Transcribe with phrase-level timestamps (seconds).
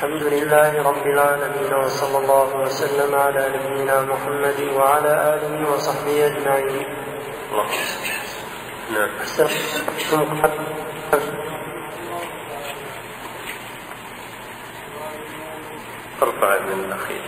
[0.00, 6.86] الحمد لله رب العالمين وصلى الله وسلم على نبينا محمد وعلى آله وصحبه أجمعين.
[7.52, 7.66] الله
[8.94, 9.10] نعم
[16.22, 17.22] ارفع من الأخير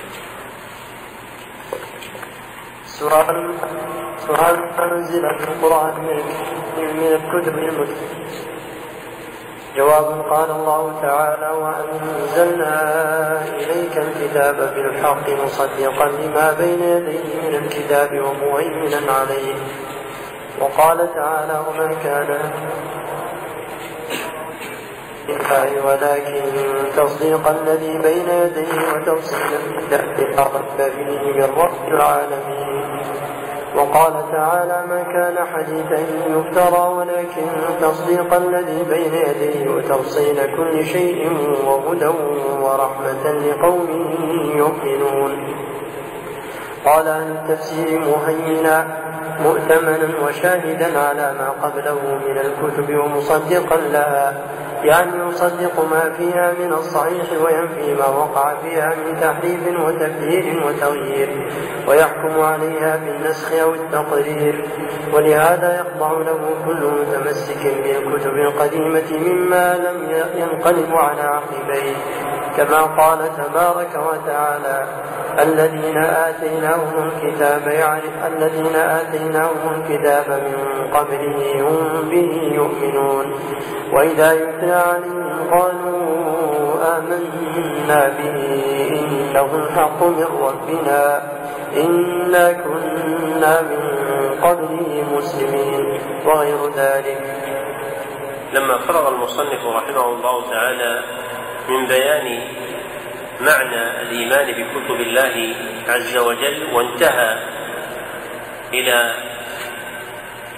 [2.86, 3.54] سؤال
[4.26, 6.18] سؤال منزل القرآن من
[6.96, 8.21] من الكتب المسلمة
[9.76, 12.74] جواب قال الله تعالى وأنزلنا
[13.48, 19.54] إليك الكتاب بالحق مصدقا لما بين يديه من الكتاب ومهيمنا عليه.
[20.60, 22.38] وقال تعالى وما كان
[25.28, 26.42] الله ولكن
[26.96, 29.52] تصديق الذي بين يديه وتفصيل
[29.90, 30.06] الكتاب
[30.78, 33.02] فيه من رب العالمين.
[33.76, 37.46] وقال تعالى ما كان حديثا يفترى ولكن
[37.80, 41.32] تصديق الذي بين يديه وتفصيل كل شيء
[41.66, 42.10] وهدى
[42.60, 43.88] ورحمة لقوم
[44.56, 45.54] يؤمنون.
[46.84, 48.86] قال عن التفسير مهينا
[49.44, 51.98] مؤتمنا وشاهدا على ما قبله
[52.28, 54.42] من الكتب ومصدقا لها.
[54.84, 61.50] يعني يصدق ما فيها من الصحيح وينفي ما وقع فيها من تحريف وتبديل وتغيير
[61.88, 64.64] ويحكم عليها بالنسخ أو التقرير.
[65.12, 71.96] ولهذا يخضع له كل متمسك بالكتب القديمة مما لم ينقلب على عقبيه.
[72.56, 74.86] كما قال تبارك وتعالى
[75.38, 83.34] الذين آتيناهم الكتاب يعرف الذين آتيناهم الكتاب من قبله هم به يؤمنون.
[83.92, 88.36] وإذا يتلى عليهم قالوا آمنا به
[89.00, 91.22] إنه الحق من ربنا
[91.76, 93.82] إنا كنا من
[94.42, 97.20] قبله مسلمين وغير ذلك.
[98.54, 101.02] لما فرغ المصنف رحمه الله تعالى
[101.68, 102.40] من بيان
[103.40, 105.54] معنى الإيمان بكتب الله
[105.88, 107.38] عز وجل وانتهى
[108.74, 109.14] إلى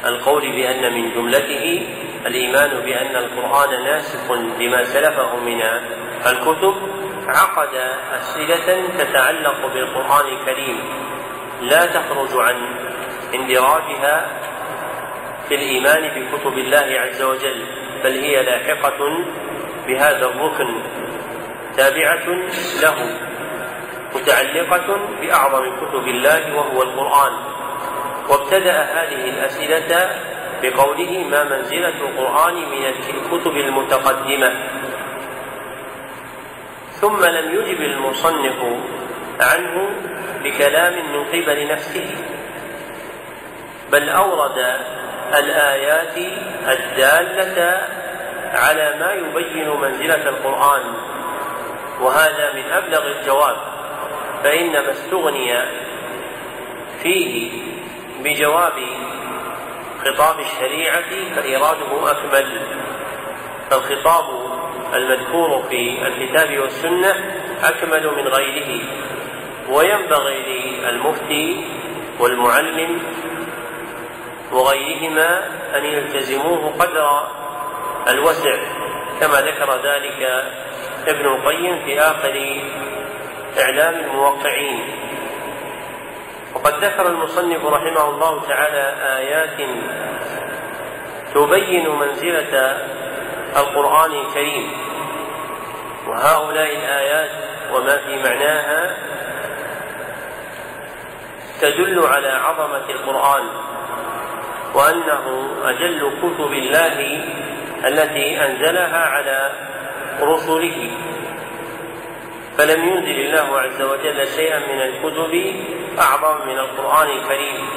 [0.05, 1.87] القول بأن من جملته
[2.27, 5.61] الإيمان بأن القرآن ناسخ لما سلفه من
[6.27, 6.75] الكتب
[7.29, 7.75] عقد
[8.13, 10.81] أسئلة تتعلق بالقرآن الكريم
[11.61, 12.77] لا تخرج عن
[13.35, 14.27] اندراجها
[15.49, 17.67] في الإيمان بكتب الله عز وجل
[18.05, 18.99] بل هي لاحقة
[19.87, 20.83] بهذا الركن.
[21.77, 22.27] تابعة
[22.83, 23.19] له
[24.15, 27.33] متعلقة بأعظم كتب الله وهو القرآن.
[28.29, 30.11] وابتدأ هذه الأسئلة
[30.65, 34.53] بقوله ما منزلة القرآن من الكتب المتقدمة.
[37.01, 38.63] ثم لم يجب المصنف
[39.41, 39.91] عنه
[40.45, 42.11] بكلام من قبل نفسه
[43.93, 44.59] بل أورد
[45.39, 46.17] الآيات
[46.69, 47.89] الدالة
[48.55, 50.83] على ما يبين منزلة القرآن
[52.01, 53.57] وهذا من أبلغ الجواب
[54.45, 55.55] فإنما استغني
[57.03, 57.51] فيه
[58.25, 58.73] بجواب
[60.05, 62.61] خطاب الشريعة فإراده أكمل.
[63.71, 64.25] فالخطاب
[64.95, 68.81] المذكور في الكتاب والسنة أكمل من غيره
[69.69, 70.43] وينبغي
[70.83, 71.65] للمفتي
[72.21, 73.03] والمعلم
[74.53, 77.29] وغيرهما أن يلتزموه قدر
[78.09, 78.57] الوسع
[79.21, 80.45] كما ذكر ذلك
[81.07, 82.61] ابن القيم في آخر
[83.59, 84.81] إعلام الموقعين.
[86.65, 89.69] وقد ذكر المصنف رحمه الله تعالى آيات
[91.35, 92.79] تبين منزلة
[93.57, 94.73] القرآن الكريم.
[96.07, 97.31] وهؤلاء الآيات
[97.73, 98.97] وما في معناها
[101.61, 103.49] تدل على عظمة القرآن
[104.75, 107.25] وأنه أجل كتب الله
[107.87, 109.53] التي أنزلها على
[110.21, 110.91] رسله.
[112.59, 115.55] فلم ينزل الله عز وجل شيئا من الكتب
[115.99, 117.69] أعظم من القرآن الكريم.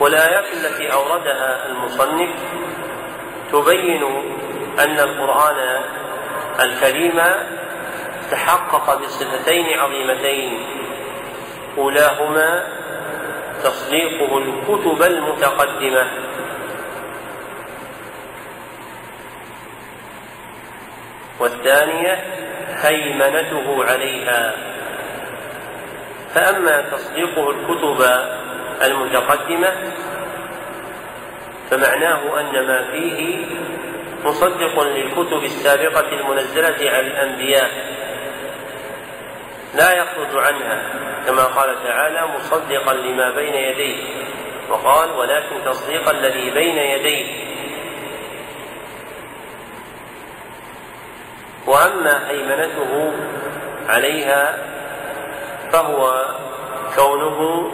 [0.00, 2.30] والآيات التي أوردها المصنف
[3.52, 4.02] تبين
[4.78, 5.82] أن القرآن
[6.60, 7.22] الكريم
[8.30, 10.66] تحقق بصفتين عظيمتين.
[11.78, 12.66] أولاهما
[13.64, 16.10] تصديقه الكتب المتقدمة.
[21.40, 22.24] والثانية
[22.82, 24.73] هيمنته عليها.
[26.34, 28.06] فأما تصديقه الكتب
[28.82, 29.72] المتقدمة
[31.70, 33.46] فمعناه أن ما فيه
[34.24, 37.70] مصدق للكتب السابقة المنزلة على الأنبياء.
[39.74, 40.82] لا يخرج عنها
[41.26, 44.04] كما قال تعالى مصدقا لما بين يديه.
[44.70, 47.26] وقال ولكن تصديق الذي بين يديه.
[51.66, 53.12] وأما هيمنته
[53.88, 54.73] عليها
[55.74, 56.26] فهو
[56.96, 57.70] كونه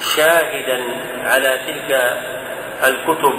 [0.00, 0.84] شاهدا
[1.24, 1.90] على تلك
[2.84, 3.38] الكتب.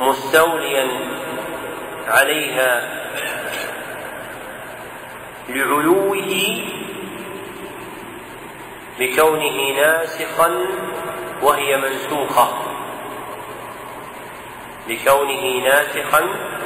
[0.00, 0.88] مستوليا
[2.08, 2.88] عليها
[5.48, 6.16] لعلوه
[8.98, 10.66] بكونه ناسخا
[11.42, 12.48] وهي منسوخة.
[14.88, 16.57] بكونه ناسخا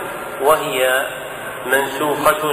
[0.42, 1.06] وهي
[1.66, 2.44] منسوخة.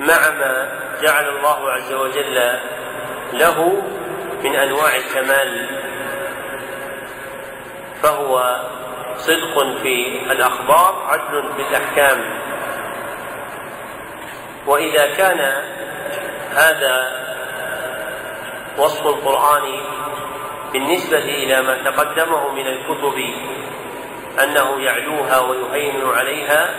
[0.00, 0.68] مع ما
[1.02, 2.58] جعل الله عز وجل
[3.32, 3.82] له
[4.44, 5.68] من أنواع الكمال
[8.02, 8.60] فهو
[9.16, 12.40] صدق في الأخبار عدل في الأحكام.
[14.66, 15.62] وإذا كان
[16.50, 17.24] هذا
[18.78, 19.80] وصف القرآن
[20.72, 23.14] بالنسبة إلى ما تقدمه من الكتب
[24.42, 26.74] أنه يعلوها ويهيمن عليها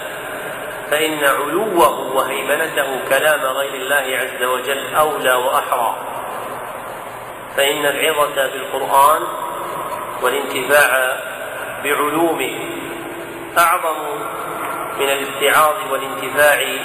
[0.92, 5.96] فإن علوه وهيمنته كلام غير الله عز وجل أولى وأحرى.
[7.58, 9.22] فإن العظة بالقرآن
[10.22, 11.18] والانتفاع
[11.84, 12.60] بعلومه
[13.58, 13.98] أعظم
[15.00, 16.78] من الاتعاظ والانتفاع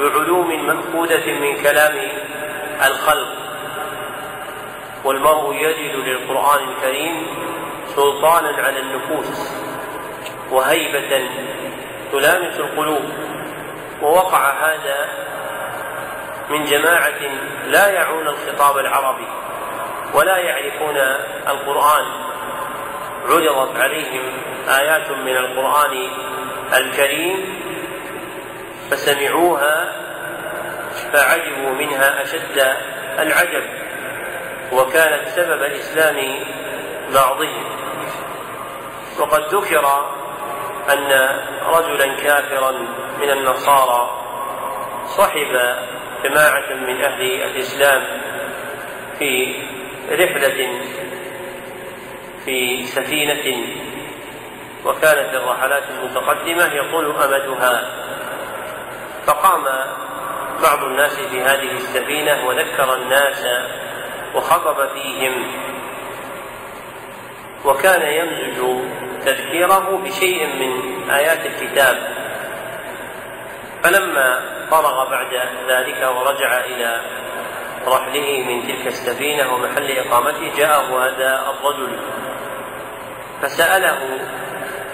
[0.00, 1.98] بعلوم مأخوذة من كلام
[2.86, 3.28] الخلق.
[5.04, 7.26] والمرء يجد للقرآن الكريم
[7.86, 9.52] سلطانا على النفوس.
[10.50, 11.28] وهيبة
[12.12, 13.02] تلامس القلوب.
[14.02, 15.08] ووقع هذا
[16.50, 17.20] من جماعة
[17.66, 19.28] لا يعون الخطاب العربي
[20.14, 20.96] ولا يعرفون
[21.48, 22.04] القرآن.
[23.28, 24.32] عرضت عليهم
[24.68, 26.10] آيات من القرآن
[26.74, 27.62] الكريم
[28.90, 29.92] فسمعوها
[31.12, 32.76] فعجبوا منها أشد
[33.18, 33.64] العجب
[34.72, 36.44] وكانت سبب إسلام
[37.14, 37.64] بعضهم.
[39.18, 40.15] وقد ذكر
[40.92, 42.70] أن رجلا كافرا
[43.20, 44.10] من النصارى
[45.06, 45.76] صحب
[46.24, 48.02] جماعة من أهل الإسلام
[49.18, 49.54] في
[50.10, 50.80] رحلة
[52.44, 53.66] في سفينة
[54.84, 57.90] وكانت الرحلات المتقدمة يطول أمدها.
[59.26, 59.64] فقام
[60.62, 63.46] بعض الناس في هذه السفينة وذكر الناس
[64.34, 65.46] وخطب فيهم.
[67.64, 68.86] وكان يمزج
[69.26, 71.96] تذكيره بشيء من آيات الكتاب.
[73.82, 74.40] فلما
[74.70, 75.34] فرغ بعد
[75.68, 77.00] ذلك ورجع إلى
[77.86, 81.98] رحله من تلك السفينة ومحل إقامته جاءه هذا الرجل
[83.42, 83.98] فسأله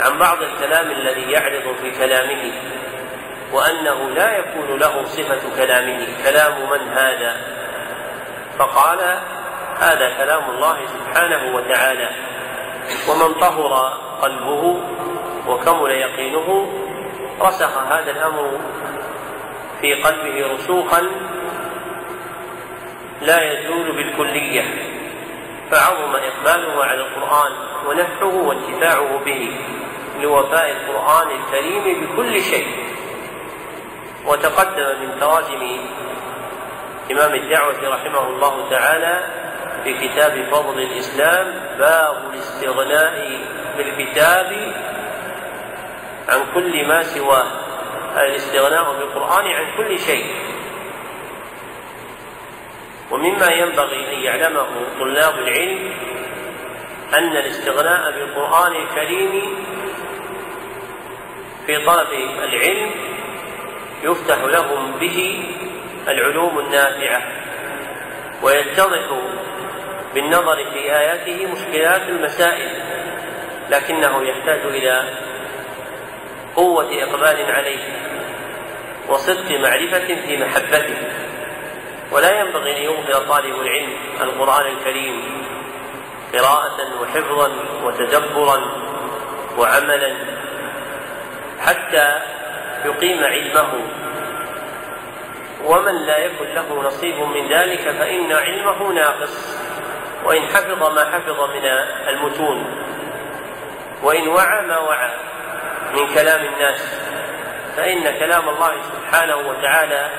[0.00, 2.52] عن بعض الكلام الذي يعرض في كلامه
[3.52, 7.36] وأنه لا يكون له صفة كلامه كلام من هذا؟
[8.58, 8.98] فقال
[9.80, 12.10] هذا كلام الله سبحانه وتعالى
[13.08, 14.80] ومن طهر قلبه
[15.48, 16.72] وكمل يقينه
[17.40, 18.58] رسخ هذا الأمر
[19.80, 21.02] في قلبه رسوخا
[23.22, 24.64] لا يزول بالكلية
[25.70, 27.52] فعظم إقباله على القرآن
[27.88, 29.56] ونفعه وانتفاعه به
[30.22, 32.66] لوفاء القرآن الكريم بكل شيء.
[34.26, 35.78] وتقدم من تراجم
[37.10, 39.22] إمام الدعوة رحمه الله تعالى
[39.84, 41.46] في كتاب فضل الإسلام
[41.78, 43.40] باب الاستغناء
[43.76, 44.74] بالكتاب
[46.28, 47.46] عن كل ما سواه
[48.16, 50.26] الاستغناء بالقرآن عن كل شيء.
[53.10, 54.66] ومما ينبغي أن يعلمه
[54.98, 55.92] طلاب العلم
[57.14, 59.64] أن الاستغناء بالقرآن الكريم
[61.66, 62.08] في طلب
[62.42, 62.90] العلم
[64.02, 65.44] يفتح لهم به
[66.08, 67.22] العلوم النافعة
[68.42, 69.08] ويتضح
[70.14, 72.81] بالنظر في آياته مشكلات المسائل.
[73.70, 75.04] لكنه يحتاج إلى
[76.56, 77.84] قوة إقبال عليه
[79.08, 80.96] وصدق معرفة في محبته.
[82.12, 85.44] ولا ينبغي أن يغفل طالب العلم القرآن الكريم
[86.32, 87.52] قراءة وحفظا
[87.84, 88.60] وتدبرا
[89.58, 90.16] وعملا
[91.60, 92.20] حتى
[92.84, 93.72] يقيم علمه.
[95.64, 99.58] ومن لا يكن له نصيب من ذلك فإن علمه ناقص
[100.24, 101.64] وإن حفظ ما حفظ من
[102.08, 102.81] المتون.
[104.02, 105.10] وإن وعى ما وعى
[105.94, 106.98] من كلام الناس
[107.76, 110.10] فإن كلام الله سبحانه وتعالى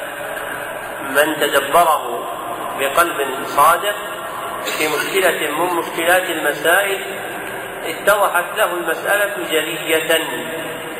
[1.09, 2.29] من تدبره
[2.79, 3.95] بقلب صادق
[4.65, 7.05] في مشكلة من مشكلات المسائل
[7.85, 10.17] اتضحت له المسألة جلية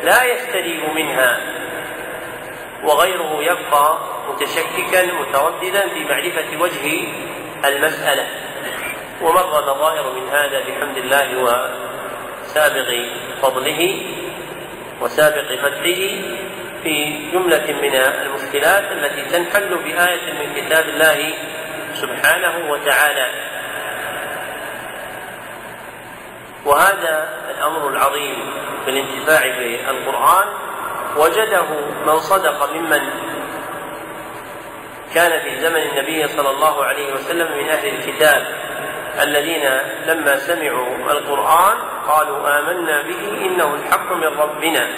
[0.04, 1.40] لا يستريب منها
[2.82, 3.98] وغيره يبقى
[4.28, 7.08] متشككا مترددا في معرفة وجه
[7.64, 8.26] المسألة.
[9.22, 11.42] ومر نظائر من هذا بحمد الله
[12.54, 12.90] وسابق
[13.42, 14.02] فضله
[15.00, 16.02] وسابق فتحه
[16.82, 21.34] في جملة من المشكلات التي تنحل بآية من كتاب الله
[21.94, 23.26] سبحانه وتعالى.
[26.64, 28.36] وهذا الأمر العظيم
[28.84, 30.48] في الانتفاع بالقرآن
[31.16, 31.66] وجده
[32.06, 33.02] من صدق ممن
[35.14, 38.46] كان في زمن النبي صلى الله عليه وسلم من أهل الكتاب.
[39.22, 39.64] الذين
[40.06, 41.76] لما سمعوا القرآن
[42.08, 44.88] قالوا آمنا به إنه الحق من ربنا.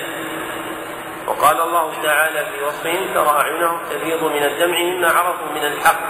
[1.27, 6.01] وقال الله تعالى في وصفهم ترى أعينهم تفيض من الدمع مما عرفوا من الحق.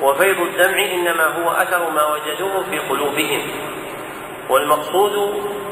[0.00, 3.50] وفيض الدمع إنما هو أثر ما وجدوه في قلوبهم.
[4.48, 5.12] والمقصود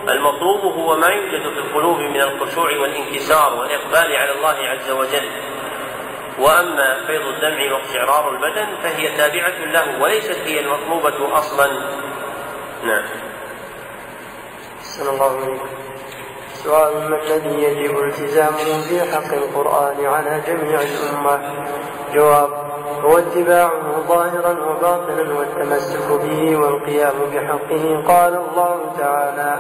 [0.08, 5.28] المطلوب هو ما يوجد في القلوب من الخشوع والانكسار والإقبال على الله عز وجل.
[6.40, 11.66] وأما فيض الدمع واقشعرار البدن فهي تابعة له وليست هي المطلوبة أصلا.
[12.84, 13.04] نعم.
[14.82, 15.60] صلى الله عليه
[16.54, 21.40] سؤال ما الذي يجب التزامه في حق القرآن على جميع الأمة؟
[22.14, 22.69] جواب
[23.04, 23.70] هو اتباعه
[24.08, 28.04] ظاهرا وباطنا والتمسك به والقيام بحقه.
[28.08, 29.58] قال الله تعالى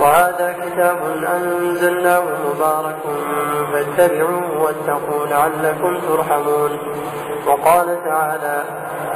[0.00, 0.98] وهذا كتاب
[1.36, 3.02] أنزلناه مبارك
[3.72, 6.78] فاتبعوه واتقوا لعلكم ترحمون.
[7.46, 8.64] وقال تعالى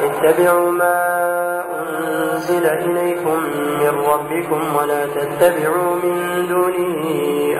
[0.00, 3.38] اتبعوا ما أنزل إليكم
[3.80, 7.02] من ربكم ولا تتبعوا من دونه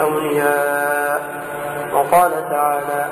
[0.00, 1.20] أولياء.
[1.94, 3.08] وقال تعالى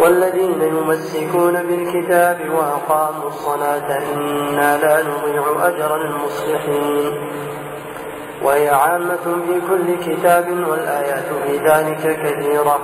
[0.00, 7.28] والذين يمسكون بالكتاب وأقاموا الصلاة إنا لا نضيع أجر المصلحين.
[8.42, 12.78] وهي عامة في كل كتاب والآيات في ذلك كثيرة.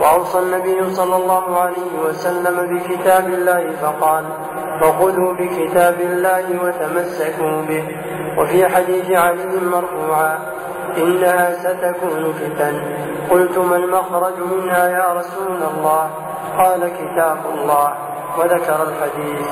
[0.00, 4.24] وأوصى النبي صلى الله عليه وسلم بكتاب الله فقال
[4.80, 7.84] فخذوا بكتاب الله وتمسكوا به.
[8.38, 10.38] وفي حديث علي مرفوعا
[10.96, 12.82] إنها ستكون فتن.
[13.30, 16.10] قلت ما المخرج منها يا رسول الله؟
[16.58, 17.94] قال كتاب الله.
[18.38, 19.48] وذكر الحديث.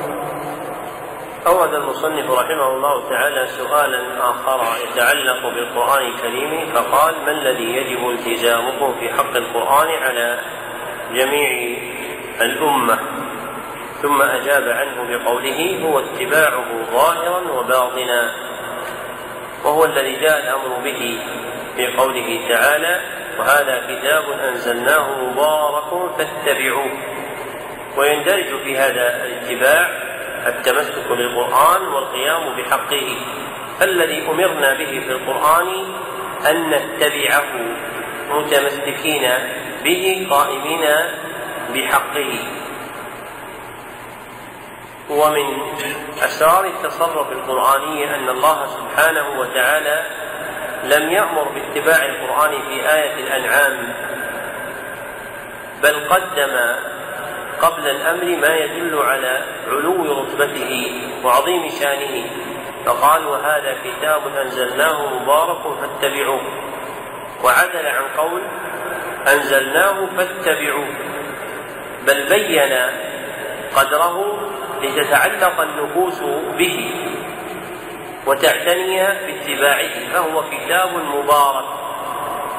[1.46, 8.92] أورد المصنف رحمه الله تعالى سؤالا آخر يتعلق بالقرآن الكريم فقال ما الذي يجب التزامه
[9.00, 10.40] في حق القرآن على
[11.14, 11.78] جميع
[12.40, 12.98] الأمة؟
[14.02, 18.47] ثم أجاب عنه بقوله هو اتباعه ظاهرا وباطنا.
[19.64, 21.20] وهو الذي جاء الأمر به
[21.76, 23.00] في قوله تعالى
[23.38, 26.90] وهذا كتاب أنزلناه مبارك فاتبعوه.
[27.96, 29.90] ويندرج في هذا الاتباع
[30.46, 33.16] التمسك بالقرآن والقيام بحقه.
[33.82, 35.68] الذي أمرنا به في القرآن
[36.50, 37.44] أن نتبعه
[38.30, 39.30] متمسكين
[39.84, 40.86] به قائمين
[41.74, 42.38] بحقه.
[45.10, 45.58] ومن
[46.24, 50.02] أسرار التصرف القرآني أن الله سبحانه وتعالى
[50.84, 53.94] لم يأمر باتباع القرآن في آية الأنعام
[55.82, 56.74] بل قدم
[57.62, 62.30] قبل الأمر ما يدل على علو رتبته وعظيم شأنه
[62.86, 66.42] فقال وهذا كتاب أنزلناه مبارك فاتبعوه
[67.44, 68.42] وعدل عن قول
[69.28, 70.88] أنزلناه فاتبعوه
[72.06, 72.76] بل بين
[73.76, 74.38] قدره
[74.82, 76.20] لتتعلق النفوس
[76.58, 76.90] به
[78.26, 81.64] وتعتني باتباعه فهو كتاب مبارك؟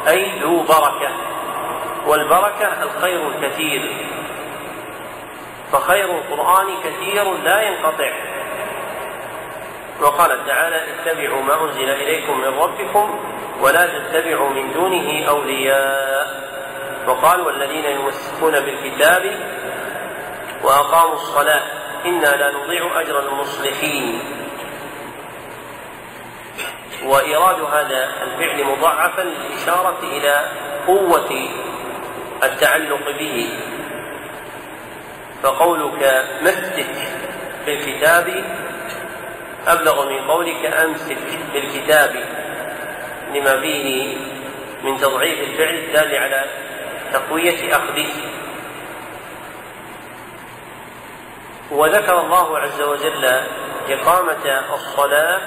[0.07, 1.09] أي ذو بركة.
[2.07, 3.81] والبركة الخير الكثير
[5.71, 8.11] فخير القرآن كثير لا ينقطع.
[10.01, 13.19] وقال تعالى اتبعوا ما أنزل إليكم من ربكم
[13.61, 16.49] ولا تتبعوا من دونه أولياء.
[17.07, 19.39] وقال والذين يمسكون بالكتاب
[20.63, 21.78] وأقاموا الصلاة.
[22.05, 24.19] إنا لا نضيع أجر المصلحين.
[27.05, 30.45] وإيراد هذا الفعل مضاعفا للإشارة إلى
[30.87, 31.49] قوة
[32.43, 33.59] التعلق به.
[35.43, 36.85] فقولك مسك
[37.65, 38.43] بالكتاب
[39.67, 41.17] أبلغ من قولك أمسك
[41.53, 42.15] بالكتاب.
[43.33, 44.17] لما فيه
[44.83, 46.45] من تضعيف الفعل الدال على
[47.13, 48.09] تقوية أخذه.
[51.71, 53.25] وذكر الله عز وجل
[53.89, 55.41] إقامة الصلاة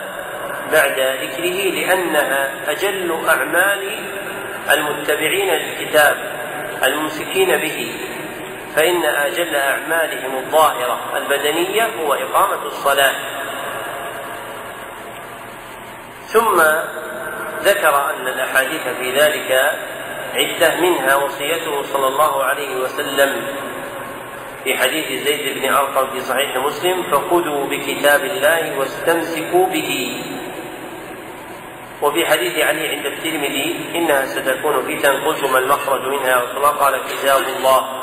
[0.73, 4.09] بعد ذكره لأنها أجل أعمال
[4.73, 6.17] المتبعين للكتاب
[6.85, 7.95] الممسكين به
[8.77, 13.15] فإن أجل أعمالهم الظاهرة البدنية هو إقامة الصلاة.
[16.27, 16.63] ثم
[17.63, 19.79] ذكر أن الأحاديث في ذلك
[20.35, 23.47] عدة منها وصيته صلى الله عليه وسلم.
[24.65, 30.23] في حديث زيد بن أرقم في صحيح مسلم فخذوا بكتاب الله واستمسكوا به.
[32.03, 37.43] وفي حديث علي عند الترمذي إنها ستكون فتن قلت ما المخرج منها وصلى قال كتاب
[37.57, 38.03] الله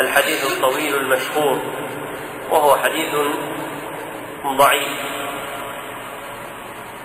[0.00, 1.58] الحديث الطويل المشهور
[2.50, 3.14] وهو حديث
[4.46, 4.98] ضعيف.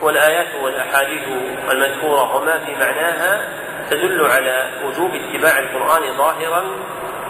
[0.02, 1.28] والآيات والأحاديث
[1.72, 3.50] المذكورة وما في معناها
[3.90, 6.64] تدل على وجوب اتباع القرآن ظاهرا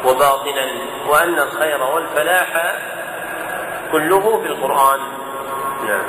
[0.08, 0.66] وباطنا
[1.10, 2.76] وأن الخير والفلاح
[3.92, 5.00] كله في القرآن.
[5.88, 6.06] نعم.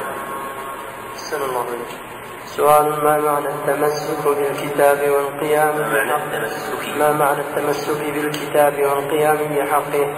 [1.15, 2.07] أحسن الله عليك
[2.47, 10.17] سؤال ما معنى التمسك بالكتاب والقيام ما معنى التمسك؟ ما معنى التمسك بالكتاب والقيام بحقه؟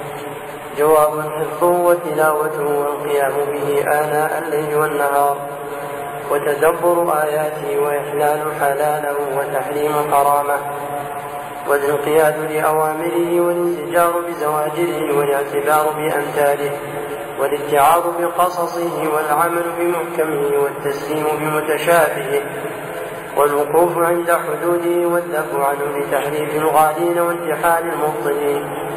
[0.79, 5.37] جواب حفظه وتلاوته والقيام به آناء الليل والنهار
[6.31, 10.59] وتدبر آياته وإحلال حلاله وتحريم حرامه
[11.69, 16.71] والانقياد لأوامره والانزجار بزواجره والاعتبار بأمثاله
[17.41, 22.43] والاتعاظ بقصصه والعمل بمحكمه والتسليم بمتشابهه
[23.37, 28.89] والوقوف عند حدوده والذب عنه لتحريف الغالين وانتحال المبطلين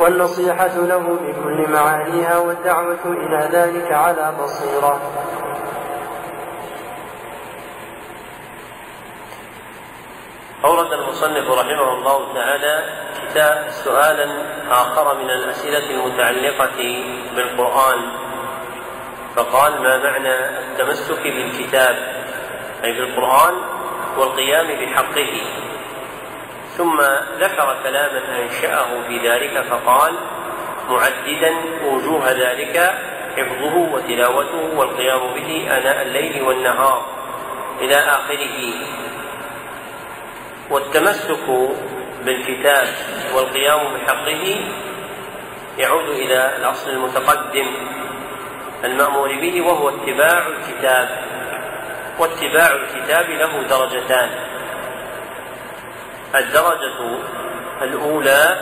[0.00, 5.00] والنصيحة له بكل معانيها والدعوة إلى ذلك على بصيرة
[10.64, 12.84] أورد المصنف رحمه الله تعالى
[13.22, 14.28] كتاب سؤالا
[14.70, 17.04] آخر من الأسئلة المتعلقة
[17.36, 18.12] بالقرآن.
[19.36, 21.96] فقال ما معنى التمسك بالكتاب؟
[22.84, 23.54] أي بالقرآن
[24.18, 25.40] والقيام بحقه.
[26.76, 27.00] ثم
[27.38, 30.14] ذكر كلاما أنشأه في ذلك فقال
[30.88, 31.54] معددا
[31.84, 32.94] وجوه ذلك
[33.36, 37.06] حفظه وتلاوته والقيام به آناء الليل والنهار
[37.80, 38.74] إلى آخره.
[40.72, 41.70] والتمسك
[42.24, 42.88] بالكتاب
[43.34, 44.60] والقيام بحقه
[45.78, 47.66] يعود إلى الأصل المتقدم
[48.84, 51.08] المأمور به وهو اتباع الكتاب
[52.18, 54.30] واتباع الكتاب له درجتان
[56.34, 57.18] الدرجة
[57.82, 58.56] الأولى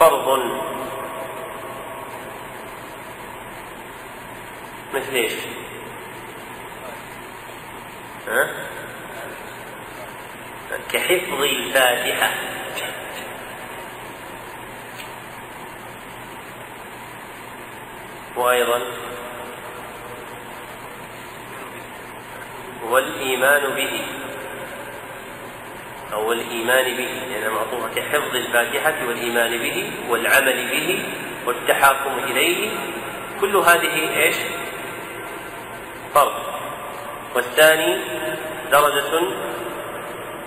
[0.00, 0.38] فرض
[4.94, 5.34] مثل إيش؟
[10.92, 12.30] كحفظ الفاتحة.
[18.36, 18.80] وأيضا
[22.82, 24.00] والإيمان به.
[26.12, 27.08] أو الإيمان به.
[27.30, 31.04] لأنها معطوفة كحفظ الفاتحة والإيمان به والعمل به
[31.46, 32.70] والتحاكم إليه.
[33.40, 34.36] كل هذه إيش؟
[37.34, 38.04] والثاني
[38.70, 39.20] درجة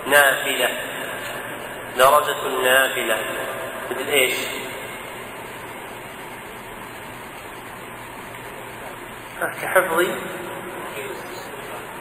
[0.06, 0.68] نافلة.
[1.96, 3.18] درجة نافلة.
[3.90, 4.34] مثل إيش؟
[9.40, 10.06] كحفظ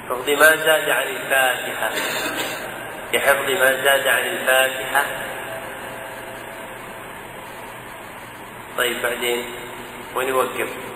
[0.10, 1.90] حفظ ما زاد عن الفاتحة.
[3.14, 5.06] كحفظ ما زاد عن الفاتحة.
[8.78, 9.46] طيب بعدين
[10.16, 10.87] وين يوقف؟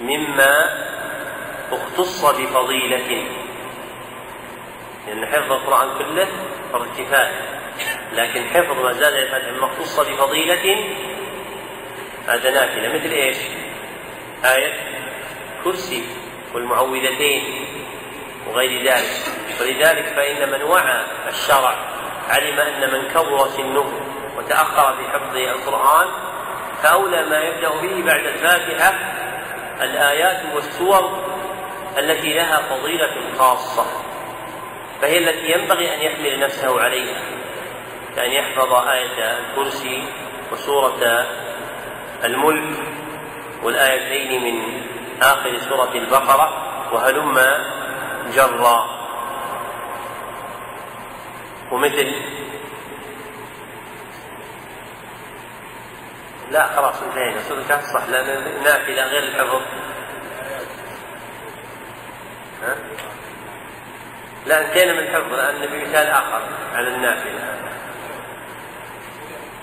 [0.00, 0.74] مما
[1.72, 3.26] اختص بفضيلة.
[5.06, 6.28] لأن حفظ القرآن كله
[6.72, 7.60] فرض كفاية.
[8.12, 10.84] لكن حفظ ما زاد مما اختص بفضيلة
[12.28, 12.88] هذا نافلة.
[12.88, 13.36] مثل إيش؟
[14.44, 14.72] آية
[15.64, 16.04] كرسي
[16.54, 17.66] والمعوذتين
[18.46, 19.36] وغير ذلك.
[19.60, 21.74] ولذلك فإن من وعى الشرع
[22.28, 23.92] علم أن من كبر سنه
[24.36, 26.08] وتأخر في حفظ القرآن
[26.82, 29.15] فأولى ما يبدأ به بعد الفاتحة
[29.82, 31.24] الآيات والسور
[31.98, 33.86] التي لها فضيلة خاصة
[35.00, 37.20] فهي التي ينبغي أن يحمل نفسه عليها
[38.16, 40.04] كأن يحفظ آية الكرسي
[40.52, 41.26] وسورة
[42.24, 42.78] الملك
[43.62, 44.82] والآيتين من
[45.22, 46.52] آخر سورة البقرة
[46.92, 47.40] وهلم
[48.34, 48.96] جرا.
[51.72, 52.14] ومثل
[56.50, 57.42] لا خلاص انتهينا.
[57.42, 59.62] سورة الكهف صح لأن نافلة غير الحفظ.
[62.62, 62.76] ها؟
[64.46, 66.42] لا انتهينا من الحفظ لأن نبي مثال آخر
[66.74, 67.58] على النافلة.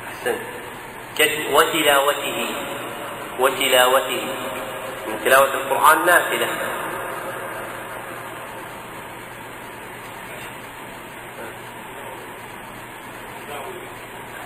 [0.07, 0.41] أحسنت
[1.51, 2.55] وتلاوته
[3.39, 4.27] وتلاوته.
[5.07, 6.47] من تلاوة القرآن نافلة.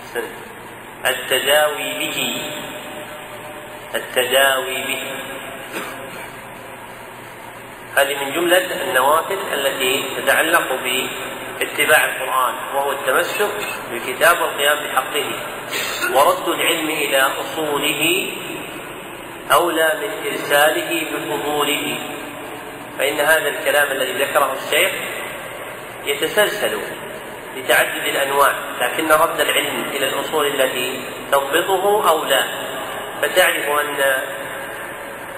[0.04, 0.47] أحسنت
[1.08, 2.42] التداوي به.
[3.94, 5.02] التداوي به.
[7.96, 10.72] هذه من جملة النوافل التي تتعلق
[11.62, 13.50] اتباع القرآن وهو التمسك
[13.90, 15.30] بالكتاب والقيام بحقه
[16.14, 18.30] ورد العلم إلى أصوله
[19.52, 21.98] أولى من إرساله بفضوله.
[22.98, 24.92] فإن هذا الكلام الذي ذكره الشيخ
[26.06, 26.80] يتسلسل
[27.56, 32.44] لتعدد الأنواع لكن رد العلم إلى الأصول التي تضبطه أولى
[33.22, 34.22] فتعرف أن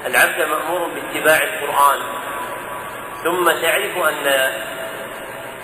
[0.06, 2.00] العبد مأمور باتباع القرآن
[3.24, 4.52] ثم تعرف أن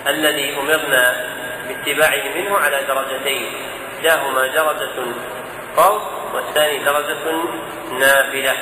[0.07, 1.27] الذي أمرنا
[1.69, 3.53] باتباعه منه على درجتين
[3.97, 5.15] إحداهما درجة
[5.77, 6.03] فرض
[6.35, 7.45] والثاني درجة
[7.99, 8.57] نافلة.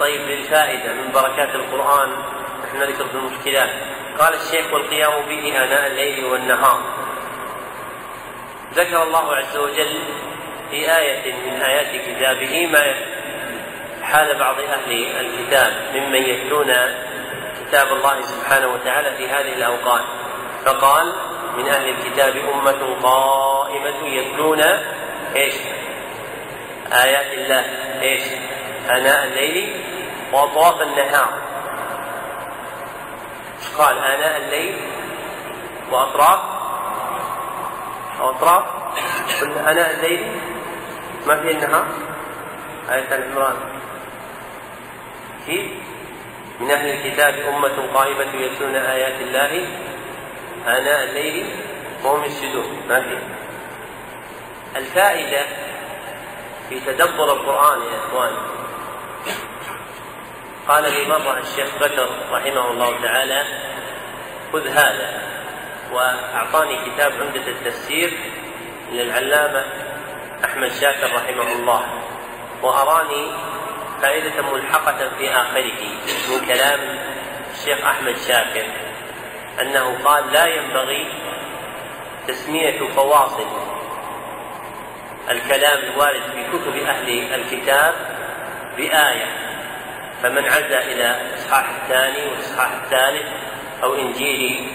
[0.00, 2.08] طيب للفائدة من بركات القرآن
[2.64, 3.70] نحن نذكر في المشكلات.
[4.18, 6.80] قال الشيخ والقيام به آناء الليل والنهار.
[8.74, 9.98] ذكر الله عز وجل
[10.70, 12.94] في آية من آيات كتابه ما
[14.02, 16.72] حال بعض أهل الكتاب ممن يتلون
[17.60, 20.04] كتاب الله سبحانه وتعالى في هذه الأوقات.
[20.64, 21.12] فقال
[21.56, 24.60] من أهل الكتاب أمة قائمة يتلون
[25.36, 25.54] إيش؟
[26.92, 27.64] آيات الله.
[28.02, 28.22] إيش؟
[28.90, 29.80] آناء الليل
[30.32, 31.45] وأطراف النهار.
[33.78, 34.76] قال آناء الليل
[35.90, 36.40] وأطراف
[38.20, 38.64] أو أطراف.
[39.40, 40.40] قلنا آناء الليل
[41.26, 41.86] ما في النهار؟
[42.90, 43.56] آية العمران
[45.46, 45.70] كيف
[46.60, 49.68] من أهل الكتاب أمة قائمة يتلون آيات الله
[50.66, 51.46] آناء الليل
[52.04, 52.82] وهم يسجدون.
[52.88, 53.18] ما في
[54.76, 55.46] الفائدة
[56.68, 58.32] في تدبر القرآن يا إخوان.
[60.68, 63.44] قال لي مرة الشيخ بكر رحمه الله تعالى
[64.52, 65.22] خذ هذا
[65.92, 68.18] وأعطاني كتاب عمدة التفسير
[68.92, 69.64] للعلامة
[70.44, 71.82] أحمد شاكر رحمه الله
[72.62, 73.30] وأراني
[74.02, 75.80] فائدة ملحقة في آخره
[76.30, 76.80] من كلام
[77.54, 78.66] الشيخ أحمد شاكر
[79.60, 81.12] أنه قال لا ينبغي
[82.28, 83.46] تسمية فواصل
[85.30, 87.94] الكلام الوارد في كتب أهل الكتاب
[88.76, 89.26] بآية
[90.22, 93.26] فمن عزى إلى الإصحاح الثاني والإصحاح الثالث
[93.82, 94.68] أو إنجيل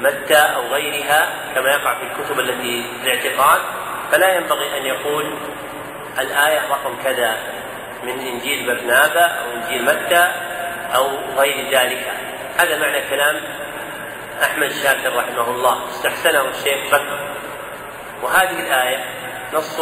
[0.00, 3.60] متى أو غيرها كما يقع في الكتب التي في الاعتقاد.
[4.12, 5.34] فلا ينبغي أن يقول
[6.18, 7.36] الآية رقم كذا
[8.02, 10.32] من إنجيل برنابا أو إنجيل متى
[10.94, 12.12] أو غير ذلك.
[12.58, 13.40] هذا معنى كلام
[14.42, 15.88] أحمد شاكر رحمه الله.
[15.88, 17.18] استحسنه الشيخ بكر.
[18.22, 19.04] وهذه الآية
[19.54, 19.80] نص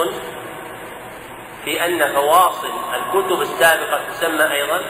[1.64, 4.80] في أن فواصل الكتب السابقة تسمى أيضا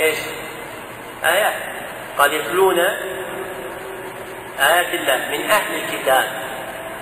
[0.00, 0.18] إيش؟
[1.24, 1.54] آيات.
[2.18, 2.78] قال يتلون
[4.58, 6.24] آيات الله من أهل الكتاب.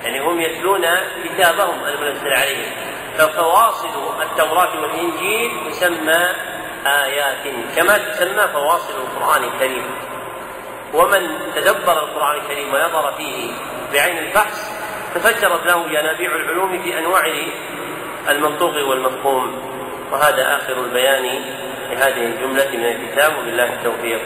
[0.05, 0.87] يعني هم يتلون
[1.25, 2.73] كتابهم المنزل عليهم.
[3.19, 6.29] ففواصل التوراة والإنجيل تسمى
[6.87, 7.47] آيات.
[7.77, 9.85] كما تسمى فواصل القرآن الكريم.
[10.95, 13.53] ومن تدبر القرآن الكريم ونظر فيه
[13.93, 14.71] بعين البحث
[15.15, 17.23] تفجرت له ينابيع العلوم في أنواع
[18.29, 19.75] المنطوق والمفهوم.
[20.13, 21.45] وهذا آخر البيان
[21.91, 23.39] لهذه الجملة من الكتاب.
[23.39, 24.21] وبالله التوفيق.